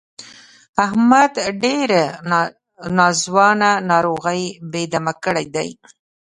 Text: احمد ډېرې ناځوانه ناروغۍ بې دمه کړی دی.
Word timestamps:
احمد 0.85 1.33
ډېرې 1.63 2.03
ناځوانه 2.97 3.69
ناروغۍ 3.91 4.43
بې 4.71 4.83
دمه 4.91 5.13
کړی 5.23 5.45
دی. 5.55 5.69